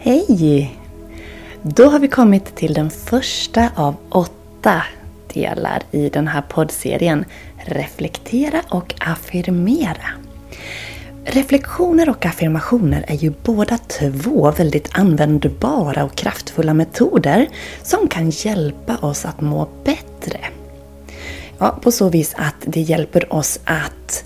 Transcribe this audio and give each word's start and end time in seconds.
Hej! 0.00 0.78
Då 1.62 1.84
har 1.84 1.98
vi 1.98 2.08
kommit 2.08 2.56
till 2.56 2.74
den 2.74 2.90
första 2.90 3.70
av 3.74 3.96
åtta 4.08 4.82
delar 5.34 5.82
i 5.90 6.08
den 6.08 6.28
här 6.28 6.42
poddserien 6.42 7.24
Reflektera 7.56 8.62
och 8.68 8.94
affirmera. 9.00 10.08
Reflektioner 11.24 12.08
och 12.08 12.26
affirmationer 12.26 13.04
är 13.08 13.14
ju 13.14 13.32
båda 13.42 13.78
två 13.78 14.50
väldigt 14.50 14.88
användbara 14.92 16.04
och 16.04 16.14
kraftfulla 16.14 16.74
metoder 16.74 17.48
som 17.82 18.08
kan 18.08 18.30
hjälpa 18.30 18.96
oss 18.96 19.24
att 19.24 19.40
må 19.40 19.68
bättre. 19.84 20.40
Ja, 21.58 21.78
på 21.82 21.92
så 21.92 22.08
vis 22.08 22.34
att 22.36 22.56
det 22.64 22.80
hjälper 22.80 23.32
oss 23.32 23.60
att 23.64 24.24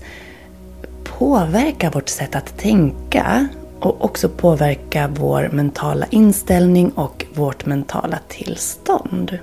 påverka 1.03 1.89
vårt 1.89 2.09
sätt 2.09 2.35
att 2.35 2.57
tänka 2.57 3.47
och 3.85 4.05
också 4.05 4.29
påverka 4.29 5.09
vår 5.15 5.49
mentala 5.53 6.05
inställning 6.09 6.91
och 6.91 7.25
vårt 7.33 7.65
mentala 7.65 8.19
tillstånd. 8.27 9.37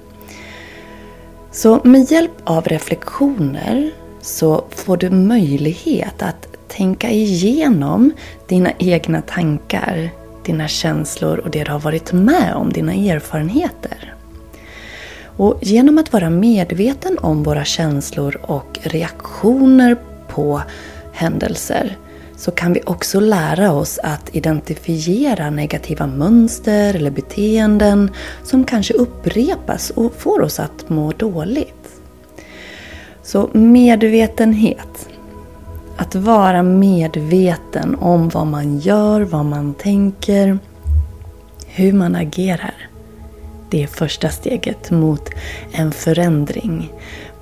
Så 1.51 1.81
med 1.85 2.11
hjälp 2.11 2.33
av 2.45 2.65
reflektioner 2.65 3.91
så 4.21 4.65
får 4.71 4.97
du 4.97 5.11
möjlighet 5.11 6.23
att 6.23 6.47
tänka 6.69 7.11
igenom 7.11 8.13
dina 8.49 8.73
egna 8.79 9.23
tankar, 9.23 10.11
dina 10.45 10.69
känslor 10.69 11.39
och 11.39 11.51
det 11.51 11.65
du 11.65 11.71
har 11.71 11.81
varit 11.81 12.13
med 12.13 12.55
om, 12.55 12.73
dina 12.73 12.95
erfarenheter. 12.95 14.15
Och 15.25 15.59
genom 15.63 15.99
att 15.99 16.13
vara 16.13 16.31
medveten 16.31 17.19
om 17.19 17.43
våra 17.43 17.65
känslor 17.65 18.41
och 18.43 18.79
reaktioner 18.83 19.97
på 20.29 20.63
händelser 21.13 21.97
så 22.41 22.51
kan 22.51 22.73
vi 22.73 22.81
också 22.87 23.21
lära 23.21 23.73
oss 23.73 23.99
att 24.03 24.37
identifiera 24.37 25.51
negativa 25.51 26.07
mönster 26.07 26.95
eller 26.95 27.11
beteenden 27.11 28.11
som 28.43 28.65
kanske 28.65 28.95
upprepas 28.95 29.91
och 29.91 30.15
får 30.15 30.41
oss 30.41 30.61
att 30.61 30.89
må 30.89 31.13
dåligt. 31.13 32.01
Så 33.23 33.51
medvetenhet. 33.53 35.09
Att 35.97 36.15
vara 36.15 36.63
medveten 36.63 37.95
om 37.95 38.29
vad 38.29 38.47
man 38.47 38.79
gör, 38.79 39.21
vad 39.21 39.45
man 39.45 39.75
tänker, 39.75 40.59
hur 41.67 41.93
man 41.93 42.17
agerar. 42.17 42.89
Det 43.71 43.83
är 43.83 43.87
första 43.87 44.29
steget 44.29 44.91
mot 44.91 45.31
en 45.73 45.93
förändring. 45.93 46.93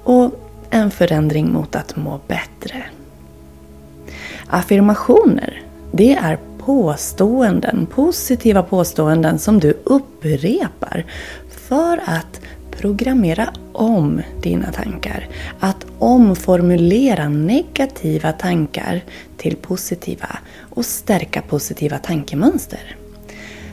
Och 0.04 0.32
en 0.70 0.90
förändring 0.90 1.52
mot 1.52 1.76
att 1.76 1.96
må 1.96 2.20
bättre. 2.26 2.84
Affirmationer, 4.50 5.62
det 5.92 6.14
är 6.14 6.38
påståenden, 6.58 7.86
positiva 7.86 8.62
påståenden 8.62 9.38
som 9.38 9.60
du 9.60 9.78
upprepar 9.84 11.06
för 11.50 12.00
att 12.06 12.40
programmera 12.70 13.48
om 13.72 14.22
dina 14.42 14.72
tankar. 14.72 15.28
Att 15.60 15.86
omformulera 15.98 17.28
negativa 17.28 18.32
tankar 18.32 19.00
till 19.36 19.56
positiva 19.56 20.38
och 20.60 20.84
stärka 20.84 21.42
positiva 21.42 21.98
tankemönster. 21.98 22.97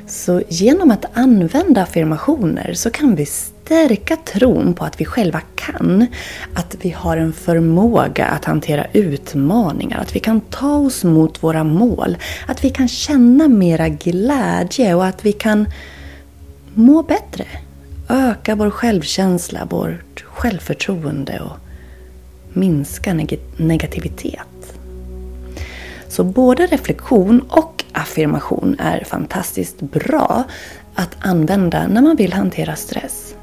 Så 0.07 0.41
genom 0.49 0.91
att 0.91 1.05
använda 1.13 1.81
affirmationer 1.81 2.73
så 2.73 2.89
kan 2.89 3.15
vi 3.15 3.25
stärka 3.25 4.15
tron 4.15 4.73
på 4.73 4.85
att 4.85 5.01
vi 5.01 5.05
själva 5.05 5.41
kan. 5.55 6.07
Att 6.53 6.75
vi 6.81 6.89
har 6.89 7.17
en 7.17 7.33
förmåga 7.33 8.25
att 8.25 8.45
hantera 8.45 8.85
utmaningar, 8.93 9.99
att 9.99 10.15
vi 10.15 10.19
kan 10.19 10.41
ta 10.41 10.77
oss 10.77 11.03
mot 11.03 11.43
våra 11.43 11.63
mål. 11.63 12.17
Att 12.47 12.63
vi 12.63 12.69
kan 12.69 12.87
känna 12.87 13.47
mera 13.47 13.89
glädje 13.89 14.95
och 14.95 15.05
att 15.05 15.25
vi 15.25 15.31
kan 15.31 15.65
må 16.73 17.03
bättre. 17.03 17.45
Öka 18.09 18.55
vår 18.55 18.69
självkänsla, 18.69 19.65
vårt 19.65 20.23
självförtroende 20.23 21.39
och 21.39 21.57
minska 22.53 23.13
neg 23.13 23.39
negativitet. 23.57 24.54
Så 26.15 26.23
både 26.23 26.65
reflektion 26.65 27.41
och 27.49 27.83
affirmation 27.91 28.75
är 28.79 29.03
fantastiskt 29.03 29.81
bra 29.81 30.43
att 30.93 31.15
använda 31.19 31.87
när 31.87 32.01
man 32.01 32.15
vill 32.15 32.33
hantera 32.33 32.75
stress. 32.75 33.35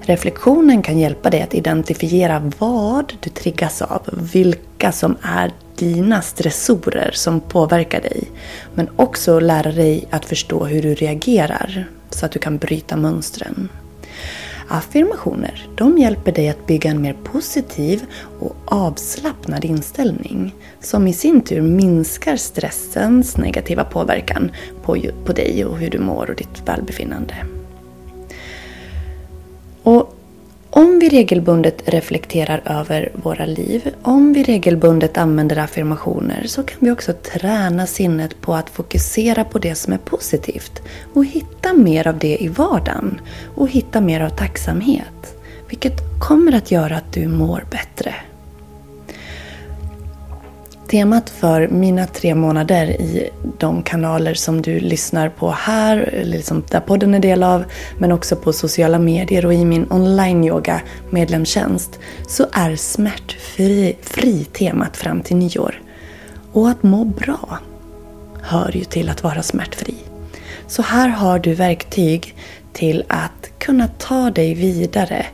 Reflektionen 0.00 0.82
kan 0.82 0.98
hjälpa 0.98 1.30
dig 1.30 1.42
att 1.42 1.54
identifiera 1.54 2.52
vad 2.58 3.12
du 3.20 3.30
triggas 3.30 3.82
av, 3.82 4.28
vilka 4.32 4.92
som 4.92 5.16
är 5.22 5.52
dina 5.76 6.22
stressorer 6.22 7.10
som 7.14 7.40
påverkar 7.40 8.00
dig. 8.00 8.24
Men 8.74 8.88
också 8.96 9.40
lära 9.40 9.72
dig 9.72 10.04
att 10.10 10.24
förstå 10.24 10.64
hur 10.64 10.82
du 10.82 10.94
reagerar 10.94 11.84
så 12.10 12.26
att 12.26 12.32
du 12.32 12.38
kan 12.38 12.58
bryta 12.58 12.96
mönstren. 12.96 13.68
Affirmationer, 14.68 15.68
de 15.74 15.98
hjälper 15.98 16.32
dig 16.32 16.48
att 16.48 16.66
bygga 16.66 16.90
en 16.90 17.02
mer 17.02 17.16
positiv 17.24 18.02
och 18.40 18.56
avslappnad 18.64 19.64
inställning 19.64 20.54
som 20.80 21.06
i 21.06 21.12
sin 21.12 21.40
tur 21.40 21.62
minskar 21.62 22.36
stressens 22.36 23.36
negativa 23.36 23.84
påverkan 23.84 24.50
på, 24.82 24.96
på 25.24 25.32
dig 25.32 25.64
och 25.64 25.78
hur 25.78 25.90
du 25.90 25.98
mår 25.98 26.30
och 26.30 26.36
ditt 26.36 26.68
välbefinnande. 26.68 27.34
Och 29.82 30.16
om 30.76 30.98
vi 30.98 31.08
regelbundet 31.08 31.88
reflekterar 31.88 32.62
över 32.64 33.12
våra 33.14 33.46
liv, 33.46 33.94
om 34.02 34.32
vi 34.32 34.42
regelbundet 34.42 35.18
använder 35.18 35.58
affirmationer 35.58 36.42
så 36.46 36.62
kan 36.62 36.76
vi 36.80 36.90
också 36.90 37.12
träna 37.12 37.86
sinnet 37.86 38.40
på 38.40 38.54
att 38.54 38.70
fokusera 38.70 39.44
på 39.44 39.58
det 39.58 39.74
som 39.74 39.92
är 39.92 39.98
positivt 39.98 40.82
och 41.14 41.24
hitta 41.24 41.72
mer 41.72 42.06
av 42.06 42.18
det 42.18 42.42
i 42.42 42.48
vardagen 42.48 43.20
och 43.54 43.68
hitta 43.68 44.00
mer 44.00 44.20
av 44.20 44.28
tacksamhet. 44.28 45.36
Vilket 45.68 46.20
kommer 46.20 46.52
att 46.52 46.70
göra 46.70 46.96
att 46.96 47.12
du 47.12 47.28
mår 47.28 47.64
bättre. 47.70 48.14
Temat 50.88 51.30
för 51.30 51.68
mina 51.68 52.06
tre 52.06 52.34
månader 52.34 52.86
i 52.86 53.30
de 53.58 53.82
kanaler 53.82 54.34
som 54.34 54.62
du 54.62 54.80
lyssnar 54.80 55.28
på 55.28 55.50
här, 55.50 56.22
liksom 56.24 56.64
där 56.70 56.80
podden 56.80 57.14
är 57.14 57.18
del 57.18 57.42
av, 57.42 57.64
men 57.98 58.12
också 58.12 58.36
på 58.36 58.52
sociala 58.52 58.98
medier 58.98 59.46
och 59.46 59.54
i 59.54 59.64
min 59.64 59.86
online-yoga 59.90 60.80
medlemstjänst, 61.10 61.98
så 62.28 62.46
är 62.52 62.76
smärtfri 62.76 63.96
fri 64.02 64.44
temat 64.44 64.96
fram 64.96 65.20
till 65.20 65.36
nyår. 65.36 65.82
Och 66.52 66.68
att 66.68 66.82
må 66.82 67.04
bra 67.04 67.58
hör 68.42 68.76
ju 68.76 68.84
till 68.84 69.08
att 69.08 69.22
vara 69.22 69.42
smärtfri. 69.42 69.94
Så 70.66 70.82
här 70.82 71.08
har 71.08 71.38
du 71.38 71.54
verktyg 71.54 72.36
till 72.72 73.04
att 73.08 73.58
kunna 73.58 73.88
ta 73.88 74.30
dig 74.30 74.54
vidare 74.54 75.26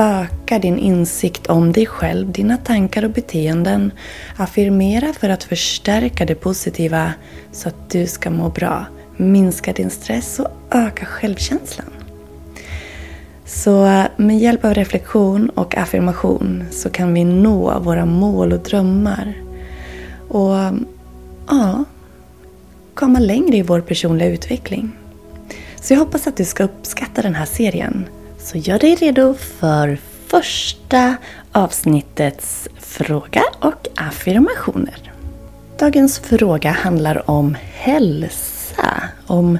Öka 0.00 0.58
din 0.58 0.78
insikt 0.78 1.46
om 1.46 1.72
dig 1.72 1.86
själv, 1.86 2.32
dina 2.32 2.56
tankar 2.56 3.04
och 3.04 3.10
beteenden. 3.10 3.92
Affirmera 4.36 5.12
för 5.12 5.28
att 5.28 5.44
förstärka 5.44 6.24
det 6.24 6.34
positiva 6.34 7.12
så 7.52 7.68
att 7.68 7.90
du 7.90 8.06
ska 8.06 8.30
må 8.30 8.48
bra. 8.48 8.86
Minska 9.16 9.72
din 9.72 9.90
stress 9.90 10.38
och 10.40 10.48
öka 10.70 11.06
självkänslan. 11.06 11.86
Så 13.44 14.04
med 14.16 14.38
hjälp 14.38 14.64
av 14.64 14.74
reflektion 14.74 15.50
och 15.50 15.76
affirmation 15.76 16.64
så 16.70 16.90
kan 16.90 17.14
vi 17.14 17.24
nå 17.24 17.78
våra 17.78 18.06
mål 18.06 18.52
och 18.52 18.60
drömmar. 18.60 19.34
Och 20.28 20.54
ja, 21.48 21.84
komma 22.94 23.18
längre 23.18 23.56
i 23.56 23.62
vår 23.62 23.80
personliga 23.80 24.28
utveckling. 24.28 24.92
Så 25.80 25.92
jag 25.94 25.98
hoppas 25.98 26.26
att 26.26 26.36
du 26.36 26.44
ska 26.44 26.64
uppskatta 26.64 27.22
den 27.22 27.34
här 27.34 27.46
serien. 27.46 28.08
Så 28.38 28.58
gör 28.58 28.78
dig 28.78 28.94
redo 28.94 29.34
för 29.34 29.98
första 30.26 31.16
avsnittets 31.52 32.68
fråga 32.80 33.42
och 33.60 33.88
affirmationer. 33.96 35.12
Dagens 35.78 36.18
fråga 36.18 36.70
handlar 36.70 37.30
om 37.30 37.56
hälsa, 37.72 39.02
om 39.26 39.58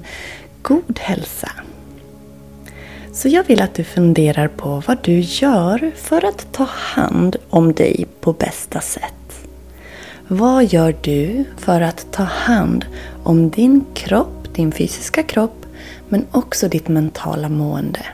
god 0.62 0.98
hälsa. 0.98 1.50
Så 3.12 3.28
jag 3.28 3.44
vill 3.44 3.62
att 3.62 3.74
du 3.74 3.84
funderar 3.84 4.48
på 4.48 4.82
vad 4.86 4.98
du 5.02 5.20
gör 5.20 5.92
för 5.96 6.24
att 6.24 6.52
ta 6.52 6.64
hand 6.70 7.36
om 7.50 7.72
dig 7.72 8.06
på 8.20 8.32
bästa 8.32 8.80
sätt. 8.80 9.48
Vad 10.28 10.64
gör 10.64 10.96
du 11.02 11.44
för 11.56 11.80
att 11.80 12.12
ta 12.12 12.22
hand 12.22 12.86
om 13.22 13.50
din 13.50 13.84
kropp, 13.94 14.54
din 14.54 14.72
fysiska 14.72 15.22
kropp, 15.22 15.66
men 16.08 16.26
också 16.30 16.68
ditt 16.68 16.88
mentala 16.88 17.48
mående? 17.48 18.06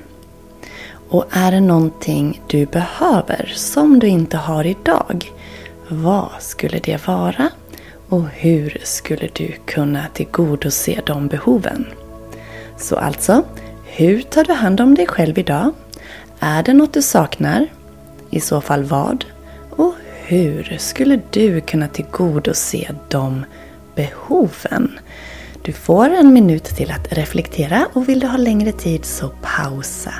Och 1.08 1.24
är 1.30 1.52
det 1.52 1.60
någonting 1.60 2.42
du 2.46 2.66
behöver 2.66 3.52
som 3.54 3.98
du 3.98 4.06
inte 4.06 4.36
har 4.36 4.66
idag? 4.66 5.32
Vad 5.88 6.30
skulle 6.38 6.78
det 6.78 7.06
vara? 7.06 7.50
Och 8.08 8.24
hur 8.28 8.80
skulle 8.82 9.28
du 9.32 9.52
kunna 9.66 10.06
tillgodose 10.14 11.00
de 11.06 11.28
behoven? 11.28 11.86
Så 12.76 12.96
alltså, 12.96 13.42
hur 13.84 14.22
tar 14.22 14.44
du 14.44 14.52
hand 14.52 14.80
om 14.80 14.94
dig 14.94 15.06
själv 15.06 15.38
idag? 15.38 15.72
Är 16.40 16.62
det 16.62 16.72
något 16.72 16.92
du 16.92 17.02
saknar? 17.02 17.66
I 18.30 18.40
så 18.40 18.60
fall 18.60 18.84
vad? 18.84 19.24
Och 19.70 19.94
hur 20.26 20.76
skulle 20.78 21.20
du 21.30 21.60
kunna 21.60 21.88
tillgodose 21.88 22.94
de 23.08 23.44
behoven? 23.94 24.98
Du 25.62 25.72
får 25.72 26.10
en 26.10 26.32
minut 26.32 26.64
till 26.64 26.90
att 26.90 27.12
reflektera 27.12 27.86
och 27.92 28.08
vill 28.08 28.20
du 28.20 28.26
ha 28.26 28.36
längre 28.36 28.72
tid 28.72 29.04
så 29.04 29.30
pausa. 29.42 30.14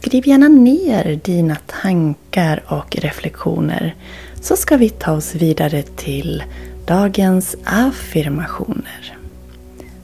Skriv 0.00 0.28
gärna 0.28 0.48
ner 0.48 1.20
dina 1.24 1.56
tankar 1.66 2.62
och 2.66 2.96
reflektioner 2.96 3.94
så 4.40 4.56
ska 4.56 4.76
vi 4.76 4.88
ta 4.88 5.12
oss 5.12 5.34
vidare 5.34 5.82
till 5.82 6.42
dagens 6.86 7.56
affirmationer. 7.64 9.16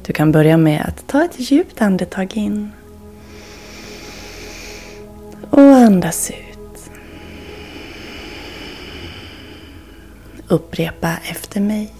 Du 0.07 0.13
kan 0.13 0.33
börja 0.33 0.57
med 0.57 0.85
att 0.89 1.07
ta 1.07 1.25
ett 1.25 1.51
djupt 1.51 1.83
andetag 1.83 2.37
in 2.37 2.71
och 5.51 5.61
andas 5.61 6.31
ut. 6.31 6.91
Upprepa 10.49 11.13
efter 11.31 11.61
mig. 11.61 11.93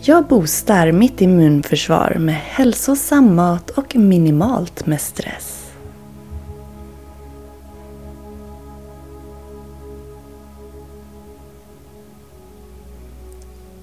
Jag 0.00 0.26
boostar 0.26 0.92
mitt 0.92 1.20
immunförsvar 1.20 2.16
med 2.18 2.34
hälsosam 2.34 3.34
mat 3.34 3.70
och 3.70 3.96
minimalt 3.96 4.86
med 4.86 5.00
stress. 5.00 5.51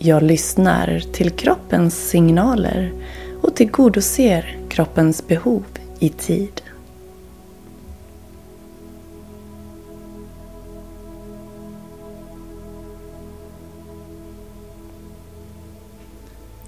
Jag 0.02 0.24
lyssnar 0.24 1.00
till 1.14 1.30
kroppens 1.30 2.10
signaler 2.10 2.92
och 3.42 3.56
tillgodoser 3.56 4.58
kroppens 4.70 5.28
behov 5.28 5.64
i 6.00 6.10
tid. 6.10 6.62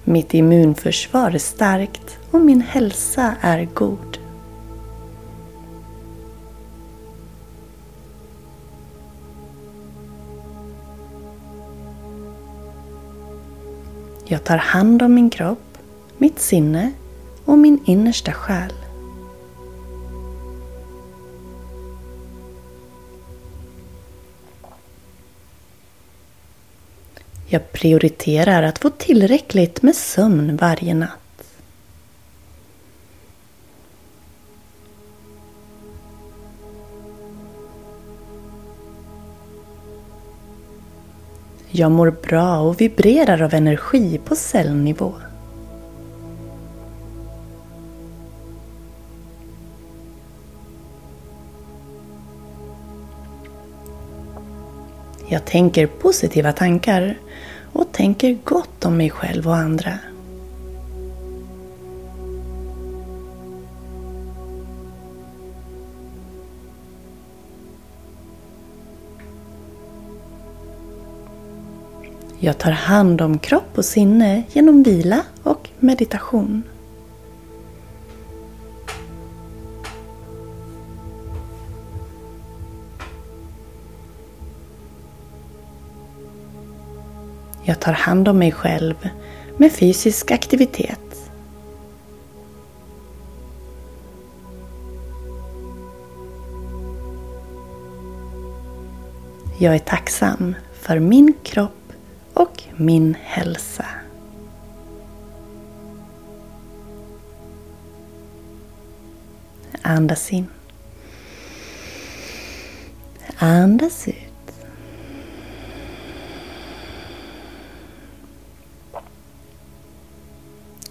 Mitt 0.04 0.34
immunförsvar 0.34 1.30
är 1.30 1.38
starkt 1.38 2.18
och 2.30 2.40
min 2.40 2.60
hälsa 2.60 3.34
är 3.40 3.68
god. 3.74 4.21
Jag 14.32 14.44
tar 14.44 14.56
hand 14.56 15.02
om 15.02 15.14
min 15.14 15.30
kropp, 15.30 15.78
mitt 16.18 16.40
sinne 16.40 16.92
och 17.44 17.58
min 17.58 17.80
innersta 17.84 18.32
själ. 18.32 18.72
Jag 27.46 27.72
prioriterar 27.72 28.62
att 28.62 28.78
få 28.78 28.90
tillräckligt 28.90 29.82
med 29.82 29.96
sömn 29.96 30.56
varje 30.56 30.94
natt. 30.94 31.21
Jag 41.74 41.90
mår 41.90 42.10
bra 42.10 42.58
och 42.60 42.80
vibrerar 42.80 43.42
av 43.42 43.54
energi 43.54 44.20
på 44.24 44.36
cellnivå. 44.36 45.12
Jag 55.28 55.44
tänker 55.44 55.86
positiva 55.86 56.52
tankar 56.52 57.18
och 57.72 57.92
tänker 57.92 58.38
gott 58.44 58.84
om 58.84 58.96
mig 58.96 59.10
själv 59.10 59.48
och 59.48 59.56
andra. 59.56 59.98
Jag 72.44 72.58
tar 72.58 72.70
hand 72.70 73.20
om 73.20 73.38
kropp 73.38 73.78
och 73.78 73.84
sinne 73.84 74.42
genom 74.52 74.82
vila 74.82 75.22
och 75.42 75.68
meditation. 75.78 76.62
Jag 87.64 87.80
tar 87.80 87.92
hand 87.92 88.28
om 88.28 88.38
mig 88.38 88.52
själv 88.52 89.08
med 89.56 89.72
fysisk 89.72 90.30
aktivitet. 90.30 91.30
Jag 99.58 99.74
är 99.74 99.78
tacksam 99.78 100.54
för 100.72 100.98
min 100.98 101.34
kropp 101.42 101.81
och 102.42 102.62
min 102.76 103.16
hälsa. 103.22 103.86
Andas 109.82 110.32
in. 110.32 110.46
Andas 113.36 114.08
ut. 114.08 114.14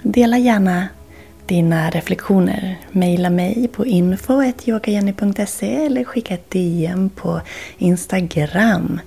Dela 0.02 0.38
gärna 0.38 0.88
dina 1.46 1.90
reflektioner. 1.90 2.78
Maila 2.92 3.30
mig 3.30 3.68
på 3.68 3.86
info.yogajenny.se 3.86 5.86
eller 5.86 6.04
skicka 6.04 6.34
ett 6.34 6.50
DM 6.50 7.10
på 7.10 7.42
Instagram 7.78 9.00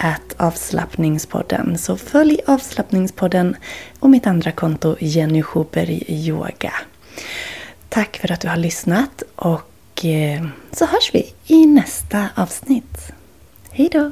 at 0.00 0.34
avslappningspodden. 0.36 1.78
Så 1.78 1.96
följ 1.96 2.40
avslappningspodden 2.46 3.56
och 3.98 4.10
mitt 4.10 4.26
andra 4.26 4.52
konto 4.52 4.96
Jenny 5.00 5.42
Schuberg 5.42 6.04
Yoga. 6.08 6.72
Tack 7.88 8.16
för 8.16 8.32
att 8.32 8.40
du 8.40 8.48
har 8.48 8.56
lyssnat 8.56 9.22
och 9.36 10.04
eh, 10.04 10.46
så 10.72 10.86
hörs 10.86 11.10
vi 11.12 11.32
i 11.46 11.66
nästa 11.66 12.28
avsnitt. 12.34 13.12
Hejdå! 13.70 14.10